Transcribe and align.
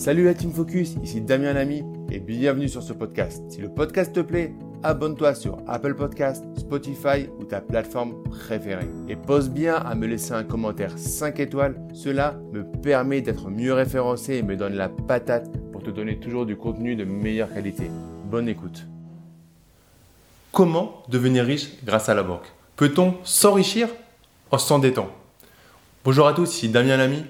Salut 0.00 0.24
la 0.24 0.32
Team 0.32 0.50
Focus, 0.50 0.94
ici 1.02 1.20
Damien 1.20 1.52
Lamy 1.52 1.84
et 2.10 2.20
bienvenue 2.20 2.70
sur 2.70 2.82
ce 2.82 2.94
podcast. 2.94 3.42
Si 3.50 3.60
le 3.60 3.68
podcast 3.68 4.14
te 4.14 4.20
plaît, 4.20 4.54
abonne-toi 4.82 5.34
sur 5.34 5.58
Apple 5.68 5.94
Podcast, 5.94 6.42
Spotify 6.56 7.28
ou 7.38 7.44
ta 7.44 7.60
plateforme 7.60 8.14
préférée. 8.22 8.88
Et 9.10 9.16
pose 9.16 9.50
bien 9.50 9.74
à 9.74 9.94
me 9.94 10.06
laisser 10.06 10.32
un 10.32 10.42
commentaire 10.42 10.96
5 10.96 11.38
étoiles, 11.40 11.78
cela 11.92 12.40
me 12.50 12.64
permet 12.80 13.20
d'être 13.20 13.50
mieux 13.50 13.74
référencé 13.74 14.36
et 14.36 14.42
me 14.42 14.56
donne 14.56 14.72
la 14.72 14.88
patate 14.88 15.50
pour 15.70 15.82
te 15.82 15.90
donner 15.90 16.18
toujours 16.18 16.46
du 16.46 16.56
contenu 16.56 16.96
de 16.96 17.04
meilleure 17.04 17.52
qualité. 17.52 17.90
Bonne 18.24 18.48
écoute. 18.48 18.86
Comment 20.50 21.02
devenir 21.10 21.44
riche 21.44 21.72
grâce 21.84 22.08
à 22.08 22.14
la 22.14 22.22
banque? 22.22 22.50
Peut-on 22.76 23.16
s'enrichir 23.22 23.90
en 24.50 24.56
s'endettant 24.56 25.10
Bonjour 26.06 26.26
à 26.26 26.32
tous, 26.32 26.54
ici 26.54 26.70
Damien 26.70 26.96
Lamy 26.96 27.22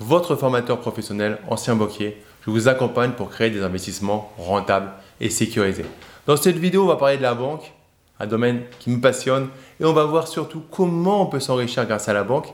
votre 0.00 0.36
formateur 0.36 0.80
professionnel, 0.80 1.38
ancien 1.48 1.76
banquier. 1.76 2.22
Je 2.44 2.50
vous 2.50 2.68
accompagne 2.68 3.12
pour 3.12 3.30
créer 3.30 3.50
des 3.50 3.62
investissements 3.62 4.32
rentables 4.38 4.90
et 5.20 5.30
sécurisés. 5.30 5.86
Dans 6.26 6.36
cette 6.36 6.56
vidéo, 6.56 6.84
on 6.84 6.88
va 6.88 6.96
parler 6.96 7.16
de 7.16 7.22
la 7.22 7.34
banque, 7.34 7.72
un 8.18 8.26
domaine 8.26 8.62
qui 8.78 8.90
me 8.90 9.00
passionne, 9.00 9.48
et 9.80 9.84
on 9.84 9.92
va 9.92 10.04
voir 10.04 10.28
surtout 10.28 10.62
comment 10.70 11.22
on 11.22 11.26
peut 11.26 11.40
s'enrichir 11.40 11.86
grâce 11.86 12.08
à 12.08 12.12
la 12.12 12.24
banque, 12.24 12.52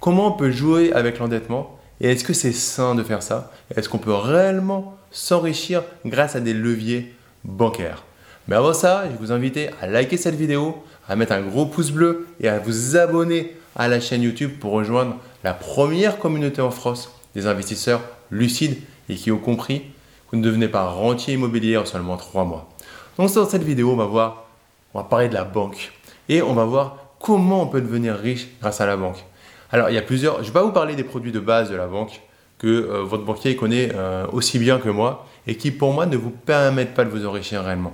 comment 0.00 0.28
on 0.28 0.32
peut 0.32 0.50
jouer 0.50 0.92
avec 0.92 1.18
l'endettement, 1.18 1.78
et 2.00 2.10
est-ce 2.10 2.24
que 2.24 2.34
c'est 2.34 2.52
sain 2.52 2.94
de 2.94 3.02
faire 3.02 3.22
ça 3.22 3.50
Est-ce 3.74 3.88
qu'on 3.88 3.98
peut 3.98 4.14
réellement 4.14 4.96
s'enrichir 5.10 5.82
grâce 6.04 6.36
à 6.36 6.40
des 6.40 6.52
leviers 6.52 7.14
bancaires 7.44 8.04
Mais 8.48 8.56
avant 8.56 8.74
ça, 8.74 9.04
je 9.10 9.16
vous 9.16 9.32
inviter 9.32 9.70
à 9.80 9.86
liker 9.86 10.16
cette 10.16 10.34
vidéo, 10.34 10.82
à 11.08 11.16
mettre 11.16 11.32
un 11.32 11.40
gros 11.40 11.66
pouce 11.66 11.90
bleu 11.90 12.26
et 12.40 12.48
à 12.48 12.58
vous 12.58 12.96
abonner 12.96 13.56
à 13.76 13.88
la 13.88 14.00
chaîne 14.00 14.22
YouTube 14.22 14.52
pour 14.60 14.72
rejoindre 14.72 15.16
la 15.46 15.54
première 15.54 16.18
communauté 16.18 16.60
en 16.60 16.72
France 16.72 17.08
des 17.36 17.46
investisseurs 17.46 18.00
lucides 18.32 18.78
et 19.08 19.14
qui 19.14 19.30
ont 19.30 19.38
compris 19.38 19.82
que 19.82 20.32
vous 20.32 20.38
ne 20.38 20.42
devenez 20.42 20.66
pas 20.66 20.88
rentier 20.88 21.34
immobilier 21.34 21.76
en 21.76 21.84
seulement 21.84 22.16
trois 22.16 22.44
mois. 22.44 22.68
Donc 23.16 23.32
dans 23.32 23.46
cette 23.46 23.62
vidéo, 23.62 23.92
on 23.92 23.96
va 23.96 24.06
voir, 24.06 24.46
on 24.92 24.98
va 24.98 25.04
parler 25.04 25.28
de 25.28 25.34
la 25.34 25.44
banque 25.44 25.92
et 26.28 26.42
on 26.42 26.52
va 26.52 26.64
voir 26.64 26.96
comment 27.20 27.62
on 27.62 27.68
peut 27.68 27.80
devenir 27.80 28.16
riche 28.16 28.48
grâce 28.60 28.80
à 28.80 28.86
la 28.86 28.96
banque. 28.96 29.24
Alors 29.70 29.88
il 29.88 29.94
y 29.94 29.98
a 29.98 30.02
plusieurs, 30.02 30.38
je 30.42 30.48
vais 30.48 30.52
pas 30.52 30.64
vous 30.64 30.72
parler 30.72 30.96
des 30.96 31.04
produits 31.04 31.30
de 31.30 31.38
base 31.38 31.70
de 31.70 31.76
la 31.76 31.86
banque 31.86 32.22
que 32.58 32.66
euh, 32.66 33.04
votre 33.04 33.22
banquier 33.22 33.54
connaît 33.54 33.92
euh, 33.94 34.26
aussi 34.32 34.58
bien 34.58 34.78
que 34.78 34.88
moi 34.88 35.28
et 35.46 35.56
qui 35.56 35.70
pour 35.70 35.92
moi 35.92 36.06
ne 36.06 36.16
vous 36.16 36.30
permettent 36.30 36.94
pas 36.94 37.04
de 37.04 37.10
vous 37.10 37.24
enrichir 37.24 37.62
réellement. 37.62 37.92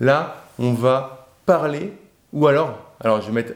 Là, 0.00 0.46
on 0.58 0.72
va 0.72 1.28
parler 1.46 1.92
ou 2.32 2.48
alors, 2.48 2.76
alors 3.00 3.20
je 3.20 3.28
vais 3.28 3.34
mettre 3.34 3.52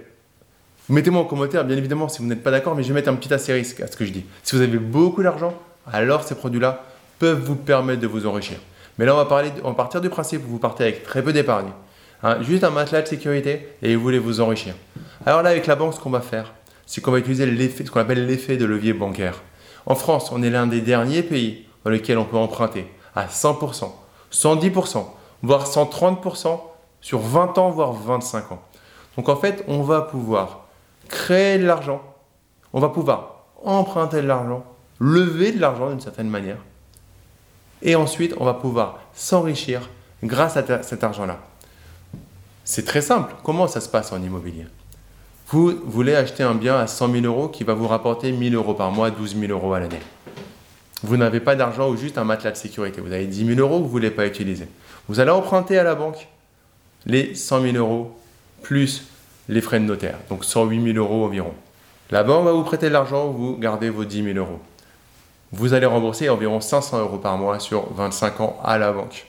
Mettez-moi 0.89 1.23
en 1.23 1.25
commentaire, 1.25 1.65
bien 1.65 1.77
évidemment, 1.77 2.09
si 2.09 2.21
vous 2.21 2.27
n'êtes 2.27 2.43
pas 2.43 2.51
d'accord, 2.51 2.75
mais 2.75 2.83
je 2.83 2.89
vais 2.89 2.95
mettre 2.95 3.09
un 3.09 3.15
petit 3.15 3.33
astérisque 3.33 3.81
à 3.81 3.87
ce 3.87 3.97
que 3.97 4.05
je 4.05 4.11
dis. 4.11 4.25
Si 4.43 4.57
vous 4.57 4.63
avez 4.63 4.79
beaucoup 4.79 5.23
d'argent, 5.23 5.55
alors 5.91 6.25
ces 6.25 6.35
produits-là 6.35 6.85
peuvent 7.19 7.41
vous 7.41 7.55
permettre 7.55 8.01
de 8.01 8.09
vous 8.09 8.27
enrichir. 8.27 8.59
Mais 8.99 9.07
là, 9.07 9.15
on 9.15 9.17
va, 9.17 9.25
parler, 9.25 9.51
partir 9.77 10.01
du 10.01 10.11
principe 10.11 10.43
où 10.45 10.51
vous 10.51 10.59
partez 10.59 10.85
avec 10.85 11.05
très 11.05 11.23
peu 11.23 11.33
d'épargne, 11.33 11.71
hein, 12.23 12.43
juste 12.43 12.65
un 12.65 12.71
matelas 12.71 13.03
de 13.03 13.07
sécurité 13.07 13.69
et 13.81 13.95
vous 13.95 14.03
voulez 14.03 14.19
vous 14.19 14.41
enrichir. 14.41 14.75
Alors 15.25 15.43
là, 15.43 15.51
avec 15.51 15.67
la 15.67 15.77
banque, 15.77 15.95
ce 15.95 16.01
qu'on 16.01 16.11
va 16.11 16.21
faire, 16.21 16.53
c'est 16.85 17.01
qu'on 17.01 17.13
va 17.13 17.19
utiliser 17.19 17.47
l'effet, 17.47 17.85
ce 17.85 17.91
qu'on 17.91 18.01
appelle 18.01 18.27
l'effet 18.27 18.57
de 18.57 18.65
levier 18.65 18.93
bancaire. 18.93 19.41
En 19.87 19.95
France, 19.95 20.31
on 20.33 20.43
est 20.43 20.51
l'un 20.51 20.67
des 20.67 20.81
derniers 20.81 21.23
pays 21.23 21.65
dans 21.85 21.91
lesquels 21.91 22.19
on 22.19 22.25
peut 22.25 22.37
emprunter 22.37 22.87
à 23.15 23.27
100%, 23.27 23.89
110%, 24.33 25.07
voire 25.43 25.67
130% 25.67 26.61
sur 27.01 27.19
20 27.21 27.59
ans, 27.59 27.71
voire 27.71 27.93
25 27.93 28.53
ans. 28.53 28.63
Donc 29.17 29.29
en 29.29 29.37
fait, 29.37 29.65
on 29.69 29.83
va 29.83 30.03
pouvoir 30.03 30.62
créer 31.13 31.59
de 31.59 31.67
l'argent, 31.67 32.03
on 32.73 32.81
va 32.81 32.89
pouvoir 32.89 33.45
emprunter 33.63 34.23
de 34.23 34.27
l'argent, 34.27 34.65
lever 34.99 35.53
de 35.53 35.61
l'argent 35.61 35.91
d'une 35.91 36.01
certaine 36.01 36.29
manière, 36.29 36.57
et 37.83 37.95
ensuite 37.95 38.35
on 38.41 38.45
va 38.45 38.55
pouvoir 38.55 38.99
s'enrichir 39.15 39.89
grâce 40.25 40.57
à 40.57 40.83
cet 40.83 41.05
argent-là. 41.05 41.39
C'est 42.65 42.85
très 42.85 43.03
simple. 43.03 43.35
Comment 43.45 43.69
ça 43.69 43.81
se 43.81 43.89
passe 43.89 44.13
en 44.13 44.23
immobilier? 44.23 44.67
Vous 45.49 45.75
voulez 45.85 46.15
acheter 46.15 46.45
un 46.45 46.55
bien 46.55 46.77
à 46.77 46.87
100 46.87 47.13
000 47.13 47.27
euros 47.27 47.49
qui 47.49 47.63
va 47.63 47.75
vous 47.75 47.89
rapporter 47.89 48.31
1 48.33 48.51
000 48.51 48.55
euros 48.55 48.75
par 48.75 48.91
mois, 48.91 49.11
12 49.11 49.37
000 49.39 49.53
euros 49.53 49.75
à 49.75 49.81
l'année. 49.81 50.01
Vous 51.03 51.17
n'avez 51.17 51.41
pas 51.41 51.57
d'argent 51.57 51.91
ou 51.91 51.97
juste 51.97 52.17
un 52.17 52.25
matelas 52.25 52.53
de 52.53 52.57
sécurité. 52.57 53.01
Vous 53.01 53.13
avez 53.13 53.27
10 53.27 53.47
000 53.55 53.61
euros 53.61 53.79
que 53.79 53.83
vous 53.83 53.89
ne 53.89 53.91
voulez 53.91 54.11
pas 54.11 54.27
utiliser. 54.27 54.67
Vous 55.09 55.21
allez 55.21 55.33
emprunter 55.33 55.77
à 55.79 55.83
la 55.83 55.95
banque 55.95 56.29
les 57.05 57.35
100 57.35 57.63
000 57.63 57.77
euros 57.77 58.17
plus 58.63 59.05
les 59.49 59.61
frais 59.61 59.81
de 59.81 59.85
notaire, 59.85 60.19
donc 60.29 60.45
108 60.45 60.93
000 60.95 60.99
euros 60.99 61.25
environ. 61.25 61.53
La 62.11 62.25
banque 62.25 62.45
va 62.45 62.53
vous 62.53 62.63
prêter 62.63 62.89
de 62.89 62.93
l'argent, 62.93 63.29
vous 63.29 63.57
gardez 63.57 63.91
vos 63.91 64.05
10 64.05 64.25
000 64.35 64.39
euros. 64.39 64.61
Vous 65.53 65.75
allez 65.75 65.87
rembourser 65.87 66.29
environ 66.29 66.61
500 66.61 67.01
euros 67.01 67.19
par 67.19 67.37
mois 67.39 67.59
sur 67.59 67.93
25 67.93 68.41
ans 68.41 68.61
à 68.65 68.79
la 68.79 68.93
banque. 68.93 69.27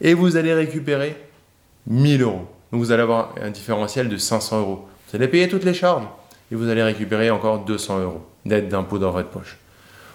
Et 0.00 0.14
vous 0.14 0.36
allez 0.36 0.54
récupérer 0.54 1.16
1000 1.86 2.22
euros. 2.22 2.46
Donc 2.72 2.80
vous 2.80 2.92
allez 2.92 3.02
avoir 3.02 3.34
un 3.40 3.50
différentiel 3.50 4.08
de 4.08 4.16
500 4.16 4.60
euros. 4.60 4.88
Vous 5.08 5.16
allez 5.16 5.28
payer 5.28 5.48
toutes 5.48 5.64
les 5.64 5.74
charges 5.74 6.06
et 6.50 6.54
vous 6.54 6.68
allez 6.68 6.82
récupérer 6.82 7.30
encore 7.30 7.60
200 7.60 8.00
euros 8.00 8.22
d'aide 8.44 8.68
d'impôt 8.68 8.98
dans 8.98 9.10
votre 9.10 9.28
poche. 9.28 9.58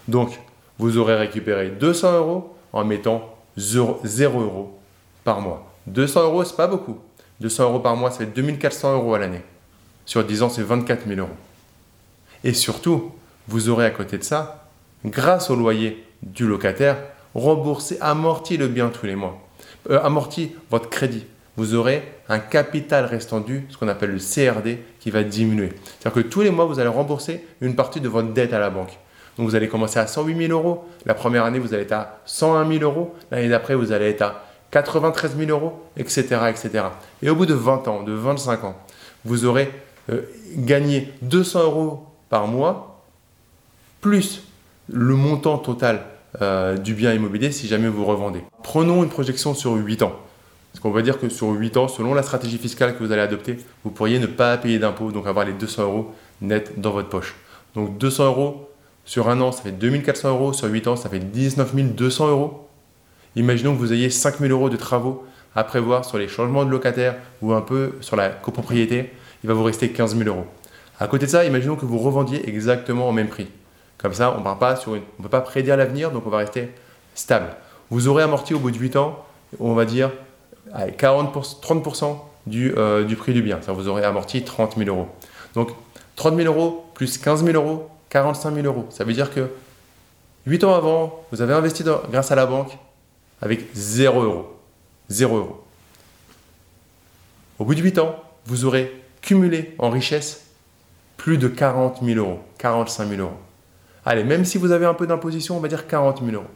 Donc 0.07 0.39
vous 0.77 0.97
aurez 0.97 1.15
récupéré 1.15 1.69
200 1.69 2.13
euros 2.17 2.55
en 2.73 2.83
mettant 2.83 3.35
0 3.57 4.01
euros 4.41 4.77
par 5.23 5.41
mois. 5.41 5.71
200 5.87 6.23
euros, 6.23 6.43
c'est 6.43 6.57
pas 6.57 6.67
beaucoup. 6.67 6.97
200 7.41 7.63
euros 7.63 7.79
par 7.79 7.95
mois, 7.95 8.11
ça 8.11 8.19
fait 8.19 8.25
2400 8.25 8.95
euros 8.95 9.13
à 9.13 9.19
l'année. 9.19 9.41
Sur 10.05 10.23
10 10.23 10.43
ans, 10.43 10.49
c'est 10.49 10.61
24 10.61 11.07
000 11.07 11.19
euros. 11.19 11.29
Et 12.43 12.53
surtout, 12.53 13.11
vous 13.47 13.69
aurez 13.69 13.85
à 13.85 13.91
côté 13.91 14.17
de 14.17 14.23
ça, 14.23 14.69
grâce 15.05 15.49
au 15.49 15.55
loyer 15.55 16.03
du 16.23 16.47
locataire, 16.47 16.97
remboursé, 17.33 17.97
amorti 18.01 18.57
le 18.57 18.67
bien 18.67 18.89
tous 18.89 19.05
les 19.05 19.15
mois. 19.15 19.41
Euh, 19.89 20.01
amorti 20.01 20.51
votre 20.71 20.89
crédit. 20.89 21.25
Vous 21.57 21.73
aurez 21.73 22.03
un 22.27 22.39
capital 22.39 23.05
restant 23.05 23.43
ce 23.69 23.77
qu'on 23.77 23.87
appelle 23.87 24.11
le 24.11 24.19
CRD, 24.19 24.79
qui 24.99 25.09
va 25.11 25.23
diminuer. 25.23 25.69
C'est-à-dire 25.85 26.23
que 26.23 26.27
tous 26.27 26.41
les 26.41 26.49
mois, 26.49 26.65
vous 26.65 26.79
allez 26.79 26.89
rembourser 26.89 27.45
une 27.61 27.75
partie 27.75 28.01
de 28.01 28.09
votre 28.09 28.33
dette 28.33 28.53
à 28.53 28.59
la 28.59 28.69
banque. 28.69 28.97
Donc 29.37 29.47
vous 29.47 29.55
allez 29.55 29.67
commencer 29.67 29.99
à 29.99 30.07
108 30.07 30.47
000 30.47 30.51
euros. 30.51 30.85
La 31.05 31.13
première 31.13 31.45
année, 31.45 31.59
vous 31.59 31.73
allez 31.73 31.83
être 31.83 31.91
à 31.93 32.19
101 32.25 32.67
000 32.67 32.83
euros. 32.83 33.15
L'année 33.31 33.49
d'après, 33.49 33.75
vous 33.75 33.91
allez 33.91 34.09
être 34.09 34.21
à 34.21 34.44
93 34.75 35.37
000 35.37 35.51
euros, 35.51 35.81
etc., 35.95 36.23
etc. 36.49 36.83
Et 37.21 37.29
au 37.29 37.35
bout 37.35 37.45
de 37.45 37.53
20 37.53 37.87
ans, 37.87 38.03
de 38.03 38.11
25 38.11 38.65
ans, 38.65 38.75
vous 39.23 39.45
aurez 39.45 39.71
euh, 40.11 40.23
gagné 40.57 41.13
200 41.21 41.63
euros 41.63 42.05
par 42.29 42.47
mois, 42.47 43.01
plus 44.01 44.43
le 44.89 45.15
montant 45.15 45.57
total 45.59 46.01
euh, 46.41 46.77
du 46.77 46.93
bien 46.93 47.13
immobilier 47.13 47.53
si 47.53 47.67
jamais 47.67 47.87
vous 47.87 48.03
revendez. 48.03 48.43
Prenons 48.63 49.01
une 49.01 49.09
projection 49.09 49.53
sur 49.53 49.71
8 49.71 50.03
ans. 50.03 50.11
Parce 50.73 50.81
qu'on 50.81 50.91
va 50.91 51.01
dire 51.01 51.19
que 51.21 51.29
sur 51.29 51.47
8 51.51 51.77
ans, 51.77 51.87
selon 51.87 52.13
la 52.13 52.21
stratégie 52.21 52.57
fiscale 52.57 52.97
que 52.97 53.03
vous 53.03 53.13
allez 53.13 53.21
adopter, 53.21 53.57
vous 53.85 53.91
pourriez 53.91 54.19
ne 54.19 54.27
pas 54.27 54.57
payer 54.57 54.77
d'impôts, 54.77 55.13
donc 55.13 55.25
avoir 55.25 55.45
les 55.45 55.53
200 55.53 55.83
euros 55.83 56.13
net 56.41 56.81
dans 56.81 56.91
votre 56.91 57.07
poche. 57.07 57.33
Donc 57.75 57.97
200 57.97 58.25
euros 58.25 58.69
sur 59.05 59.29
un 59.29 59.39
an, 59.39 59.53
ça 59.53 59.61
fait 59.61 59.71
2400 59.71 60.29
euros. 60.31 60.51
Sur 60.51 60.67
8 60.67 60.87
ans, 60.87 60.95
ça 60.97 61.07
fait 61.07 61.19
19 61.19 61.95
200 61.95 62.27
euros. 62.27 62.67
Imaginons 63.35 63.73
que 63.73 63.79
vous 63.79 63.93
ayez 63.93 64.09
5000 64.09 64.51
euros 64.51 64.69
de 64.69 64.77
travaux 64.77 65.25
à 65.55 65.63
prévoir 65.63 66.05
sur 66.05 66.17
les 66.17 66.27
changements 66.27 66.65
de 66.65 66.69
locataires 66.69 67.15
ou 67.41 67.53
un 67.53 67.61
peu 67.61 67.93
sur 68.01 68.15
la 68.15 68.29
copropriété. 68.29 69.11
Il 69.43 69.47
va 69.47 69.53
vous 69.53 69.63
rester 69.63 69.89
15 69.89 70.17
000 70.17 70.29
euros. 70.29 70.45
À 70.99 71.07
côté 71.07 71.25
de 71.25 71.31
ça, 71.31 71.45
imaginons 71.45 71.75
que 71.75 71.85
vous 71.85 71.97
revendiez 71.97 72.47
exactement 72.47 73.09
au 73.09 73.11
même 73.11 73.27
prix. 73.27 73.47
Comme 73.97 74.13
ça, 74.13 74.35
on 74.37 74.41
ne 74.41 74.99
peut 75.23 75.29
pas 75.29 75.41
prédire 75.41 75.77
l'avenir, 75.77 76.11
donc 76.11 76.25
on 76.25 76.29
va 76.29 76.37
rester 76.37 76.69
stable. 77.15 77.47
Vous 77.89 78.07
aurez 78.07 78.23
amorti 78.23 78.53
au 78.53 78.59
bout 78.59 78.71
de 78.71 78.77
8 78.77 78.95
ans, 78.95 79.25
on 79.59 79.73
va 79.73 79.85
dire 79.85 80.11
40 80.97 81.33
30% 81.35 82.17
du, 82.47 82.73
euh, 82.77 83.03
du, 83.03 83.15
prix 83.15 83.33
du 83.33 83.41
bien. 83.41 83.59
Ça, 83.61 83.71
vous 83.71 83.87
aurez 83.87 84.03
amorti 84.03 84.43
30 84.43 84.77
000 84.77 84.89
euros. 84.89 85.07
Donc 85.53 85.71
30 86.15 86.35
000 86.35 86.53
euros 86.53 86.85
plus 86.93 87.17
15 87.17 87.43
000 87.43 87.55
euros, 87.55 87.89
45 88.09 88.53
000 88.53 88.67
euros. 88.67 88.85
Ça 88.89 89.03
veut 89.03 89.13
dire 89.13 89.33
que 89.33 89.49
8 90.45 90.63
ans 90.63 90.75
avant, 90.75 91.25
vous 91.31 91.41
avez 91.41 91.53
investi 91.53 91.83
grâce 92.11 92.31
à 92.31 92.35
la 92.35 92.45
banque 92.45 92.77
avec 93.45 93.67
0 93.75 94.23
euros. 94.23 94.57
0 95.09 95.37
euros. 95.37 95.63
Au 97.59 97.63
bout 97.63 97.75
de 97.75 97.81
8 97.81 97.99
ans, 97.99 98.15
vous 98.45 98.65
aurez 98.65 99.03
cumulé 99.21 99.75
en 99.77 99.91
richesse 99.91 100.47
plus 101.15 101.37
de 101.37 101.47
40 101.47 101.99
000 102.03 102.19
euros, 102.19 102.39
45 102.57 103.07
000 103.07 103.21
euros. 103.21 103.37
Allez, 104.03 104.23
même 104.23 104.45
si 104.45 104.57
vous 104.57 104.71
avez 104.71 104.87
un 104.87 104.95
peu 104.95 105.05
d'imposition, 105.05 105.57
on 105.57 105.59
va 105.59 105.67
dire 105.67 105.87
40 105.87 106.23
000 106.23 106.31
euros. 106.31 106.51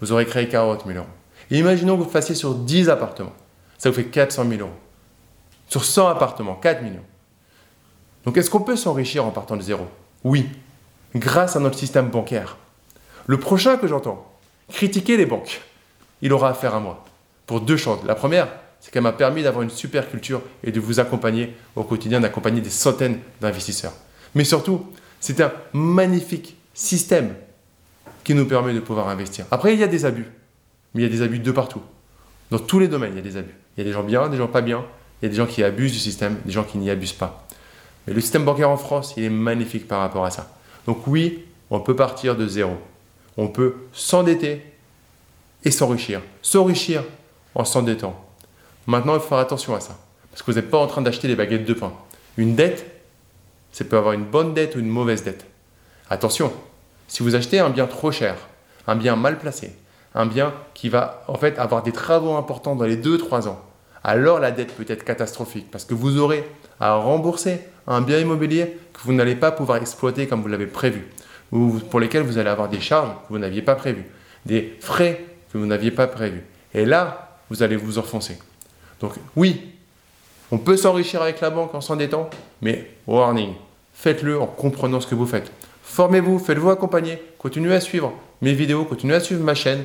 Vous 0.00 0.12
aurez 0.12 0.24
créé 0.24 0.48
40 0.48 0.86
000 0.86 0.98
euros. 0.98 1.08
Imaginons 1.50 1.98
que 1.98 2.04
vous 2.04 2.08
fassiez 2.08 2.36
sur 2.36 2.54
10 2.54 2.88
appartements. 2.88 3.34
Ça 3.76 3.90
vous 3.90 3.96
fait 3.96 4.04
400 4.04 4.48
000 4.48 4.60
euros. 4.60 4.70
Sur 5.68 5.84
100 5.84 6.08
appartements, 6.08 6.54
4 6.54 6.82
millions. 6.82 7.04
Donc 8.24 8.36
est-ce 8.36 8.50
qu'on 8.50 8.60
peut 8.60 8.76
s'enrichir 8.76 9.24
en 9.24 9.30
partant 9.30 9.56
de 9.56 9.62
zéro? 9.62 9.86
Oui, 10.22 10.48
grâce 11.14 11.56
à 11.56 11.60
notre 11.60 11.78
système 11.78 12.08
bancaire. 12.08 12.56
Le 13.26 13.38
prochain 13.38 13.76
que 13.76 13.88
j'entends, 13.88 14.30
critiquer 14.68 15.16
les 15.16 15.26
banques 15.26 15.62
il 16.22 16.32
aura 16.32 16.50
affaire 16.50 16.74
à 16.74 16.80
moi. 16.80 17.04
Pour 17.46 17.60
deux 17.60 17.76
choses. 17.76 18.00
La 18.06 18.14
première, 18.14 18.48
c'est 18.80 18.90
qu'elle 18.90 19.02
m'a 19.02 19.12
permis 19.12 19.42
d'avoir 19.42 19.62
une 19.62 19.70
super 19.70 20.08
culture 20.08 20.40
et 20.64 20.72
de 20.72 20.80
vous 20.80 21.00
accompagner 21.00 21.54
au 21.76 21.84
quotidien, 21.84 22.20
d'accompagner 22.20 22.60
des 22.60 22.70
centaines 22.70 23.18
d'investisseurs. 23.40 23.92
Mais 24.34 24.44
surtout, 24.44 24.86
c'est 25.20 25.40
un 25.40 25.52
magnifique 25.72 26.56
système 26.72 27.34
qui 28.24 28.34
nous 28.34 28.46
permet 28.46 28.72
de 28.72 28.80
pouvoir 28.80 29.08
investir. 29.08 29.44
Après, 29.50 29.74
il 29.74 29.80
y 29.80 29.84
a 29.84 29.88
des 29.88 30.04
abus. 30.04 30.26
Mais 30.94 31.02
il 31.02 31.04
y 31.04 31.08
a 31.08 31.10
des 31.10 31.22
abus 31.22 31.38
de 31.38 31.52
partout. 31.52 31.82
Dans 32.50 32.58
tous 32.58 32.78
les 32.78 32.88
domaines, 32.88 33.12
il 33.12 33.16
y 33.16 33.20
a 33.20 33.22
des 33.22 33.36
abus. 33.36 33.54
Il 33.76 33.80
y 33.80 33.82
a 33.82 33.84
des 33.84 33.92
gens 33.92 34.02
bien, 34.02 34.28
des 34.28 34.36
gens 34.36 34.48
pas 34.48 34.60
bien. 34.60 34.84
Il 35.20 35.26
y 35.26 35.28
a 35.28 35.30
des 35.30 35.36
gens 35.36 35.46
qui 35.46 35.62
abusent 35.62 35.92
du 35.92 35.98
système, 35.98 36.38
des 36.44 36.52
gens 36.52 36.64
qui 36.64 36.78
n'y 36.78 36.90
abusent 36.90 37.12
pas. 37.12 37.46
Mais 38.06 38.14
le 38.14 38.20
système 38.20 38.44
bancaire 38.44 38.70
en 38.70 38.76
France, 38.76 39.14
il 39.16 39.24
est 39.24 39.30
magnifique 39.30 39.86
par 39.86 40.00
rapport 40.00 40.24
à 40.24 40.30
ça. 40.30 40.50
Donc 40.86 41.06
oui, 41.06 41.44
on 41.70 41.80
peut 41.80 41.94
partir 41.94 42.36
de 42.36 42.46
zéro. 42.46 42.76
On 43.36 43.48
peut 43.48 43.76
s'endetter 43.92 44.62
et 45.64 45.70
s'enrichir. 45.70 46.20
S'enrichir 46.42 47.04
en 47.54 47.64
s'endettant. 47.64 48.24
Maintenant, 48.86 49.14
il 49.14 49.20
faut 49.20 49.28
faire 49.28 49.38
attention 49.38 49.74
à 49.74 49.80
ça. 49.80 49.98
Parce 50.30 50.42
que 50.42 50.50
vous 50.50 50.56
n'êtes 50.56 50.70
pas 50.70 50.78
en 50.78 50.86
train 50.86 51.02
d'acheter 51.02 51.28
des 51.28 51.36
baguettes 51.36 51.64
de 51.64 51.74
pain. 51.74 51.92
Une 52.36 52.54
dette, 52.54 52.86
ça 53.72 53.84
peut 53.84 53.96
avoir 53.96 54.14
une 54.14 54.24
bonne 54.24 54.54
dette 54.54 54.76
ou 54.76 54.78
une 54.78 54.88
mauvaise 54.88 55.24
dette. 55.24 55.46
Attention, 56.08 56.52
si 57.08 57.22
vous 57.22 57.34
achetez 57.34 57.58
un 57.58 57.70
bien 57.70 57.86
trop 57.86 58.12
cher, 58.12 58.36
un 58.86 58.96
bien 58.96 59.16
mal 59.16 59.38
placé, 59.38 59.72
un 60.14 60.26
bien 60.26 60.54
qui 60.74 60.88
va 60.88 61.24
en 61.28 61.36
fait 61.36 61.58
avoir 61.58 61.82
des 61.82 61.92
travaux 61.92 62.34
importants 62.34 62.76
dans 62.76 62.84
les 62.84 62.96
2-3 62.96 63.48
ans, 63.48 63.60
alors 64.02 64.40
la 64.40 64.50
dette 64.50 64.74
peut 64.74 64.86
être 64.88 65.04
catastrophique 65.04 65.70
parce 65.70 65.84
que 65.84 65.94
vous 65.94 66.18
aurez 66.18 66.48
à 66.80 66.94
rembourser 66.94 67.60
un 67.86 68.00
bien 68.00 68.18
immobilier 68.18 68.78
que 68.92 69.00
vous 69.02 69.12
n'allez 69.12 69.36
pas 69.36 69.52
pouvoir 69.52 69.78
exploiter 69.78 70.26
comme 70.26 70.42
vous 70.42 70.48
l'avez 70.48 70.66
prévu, 70.66 71.06
ou 71.52 71.78
pour 71.90 72.00
lesquels 72.00 72.22
vous 72.22 72.38
allez 72.38 72.48
avoir 72.48 72.68
des 72.68 72.80
charges 72.80 73.10
que 73.10 73.28
vous 73.30 73.38
n'aviez 73.38 73.62
pas 73.62 73.74
prévues, 73.74 74.06
des 74.46 74.76
frais 74.80 75.24
que 75.52 75.58
vous 75.58 75.66
n'aviez 75.66 75.90
pas 75.90 76.06
prévus. 76.06 76.42
Et 76.74 76.84
là, 76.84 77.38
vous 77.50 77.62
allez 77.62 77.76
vous 77.76 77.98
enfoncer. 77.98 78.38
Donc 79.00 79.14
oui, 79.36 79.60
on 80.50 80.58
peut 80.58 80.76
s'enrichir 80.76 81.22
avec 81.22 81.40
la 81.40 81.50
banque 81.50 81.74
en 81.74 81.80
s'endettant, 81.80 82.28
mais 82.60 82.90
warning, 83.06 83.54
faites-le 83.94 84.40
en 84.40 84.46
comprenant 84.46 85.00
ce 85.00 85.06
que 85.06 85.14
vous 85.14 85.26
faites. 85.26 85.50
Formez-vous, 85.82 86.38
faites-vous 86.38 86.70
accompagner, 86.70 87.20
continuez 87.38 87.74
à 87.74 87.80
suivre 87.80 88.12
mes 88.42 88.52
vidéos, 88.52 88.84
continuez 88.84 89.16
à 89.16 89.20
suivre 89.20 89.42
ma 89.42 89.54
chaîne. 89.54 89.84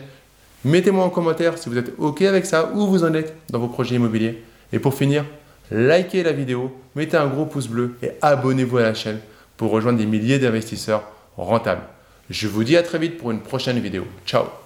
Mettez-moi 0.63 1.03
en 1.03 1.09
commentaire 1.09 1.57
si 1.57 1.69
vous 1.69 1.77
êtes 1.77 1.93
OK 1.97 2.21
avec 2.23 2.45
ça, 2.45 2.71
où 2.73 2.87
vous 2.87 3.03
en 3.03 3.13
êtes 3.13 3.35
dans 3.49 3.59
vos 3.59 3.67
projets 3.67 3.95
immobiliers. 3.95 4.43
Et 4.73 4.79
pour 4.79 4.93
finir, 4.93 5.25
likez 5.71 6.23
la 6.23 6.31
vidéo, 6.31 6.75
mettez 6.95 7.17
un 7.17 7.27
gros 7.27 7.45
pouce 7.45 7.67
bleu 7.67 7.95
et 8.01 8.11
abonnez-vous 8.21 8.77
à 8.77 8.83
la 8.83 8.93
chaîne 8.93 9.19
pour 9.57 9.71
rejoindre 9.71 9.99
des 9.99 10.05
milliers 10.05 10.39
d'investisseurs 10.39 11.03
rentables. 11.37 11.83
Je 12.29 12.47
vous 12.47 12.63
dis 12.63 12.77
à 12.77 12.83
très 12.83 12.97
vite 12.97 13.17
pour 13.17 13.31
une 13.31 13.41
prochaine 13.41 13.79
vidéo. 13.79 14.05
Ciao 14.25 14.64